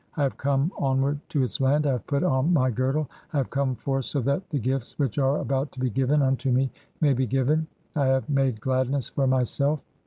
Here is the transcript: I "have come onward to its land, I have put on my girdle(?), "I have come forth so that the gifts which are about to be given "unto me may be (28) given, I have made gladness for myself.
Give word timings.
I 0.17 0.23
"have 0.23 0.35
come 0.35 0.71
onward 0.79 1.19
to 1.29 1.43
its 1.43 1.61
land, 1.61 1.85
I 1.85 1.91
have 1.91 2.07
put 2.07 2.23
on 2.23 2.51
my 2.51 2.71
girdle(?), 2.71 3.07
"I 3.33 3.37
have 3.37 3.51
come 3.51 3.75
forth 3.75 4.05
so 4.05 4.19
that 4.21 4.49
the 4.49 4.57
gifts 4.57 4.97
which 4.97 5.19
are 5.19 5.37
about 5.37 5.71
to 5.73 5.79
be 5.79 5.91
given 5.91 6.23
"unto 6.23 6.49
me 6.51 6.71
may 7.01 7.13
be 7.13 7.27
(28) 7.27 7.29
given, 7.29 7.67
I 7.95 8.07
have 8.07 8.27
made 8.27 8.59
gladness 8.61 9.09
for 9.09 9.27
myself. 9.27 9.83